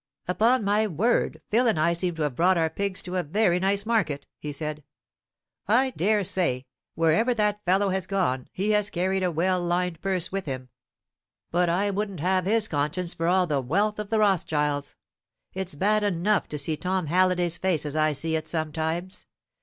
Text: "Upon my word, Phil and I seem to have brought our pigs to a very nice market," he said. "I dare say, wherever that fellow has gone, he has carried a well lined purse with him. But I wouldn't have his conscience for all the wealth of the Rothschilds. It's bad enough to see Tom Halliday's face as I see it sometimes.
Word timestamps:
"Upon 0.27 0.63
my 0.63 0.87
word, 0.87 1.43
Phil 1.51 1.67
and 1.67 1.79
I 1.79 1.93
seem 1.93 2.15
to 2.15 2.23
have 2.23 2.33
brought 2.33 2.57
our 2.57 2.71
pigs 2.71 3.03
to 3.03 3.17
a 3.17 3.21
very 3.21 3.59
nice 3.59 3.85
market," 3.85 4.25
he 4.39 4.51
said. 4.51 4.83
"I 5.67 5.91
dare 5.91 6.23
say, 6.23 6.65
wherever 6.95 7.35
that 7.35 7.63
fellow 7.65 7.89
has 7.89 8.07
gone, 8.07 8.47
he 8.51 8.71
has 8.71 8.89
carried 8.89 9.21
a 9.21 9.29
well 9.29 9.61
lined 9.61 10.01
purse 10.01 10.31
with 10.31 10.47
him. 10.47 10.69
But 11.51 11.69
I 11.69 11.91
wouldn't 11.91 12.19
have 12.19 12.45
his 12.45 12.67
conscience 12.67 13.13
for 13.13 13.27
all 13.27 13.45
the 13.45 13.61
wealth 13.61 13.99
of 13.99 14.09
the 14.09 14.17
Rothschilds. 14.17 14.95
It's 15.53 15.75
bad 15.75 16.03
enough 16.03 16.47
to 16.47 16.57
see 16.57 16.75
Tom 16.77 17.05
Halliday's 17.05 17.59
face 17.59 17.85
as 17.85 17.95
I 17.95 18.13
see 18.13 18.35
it 18.35 18.47
sometimes. 18.47 19.27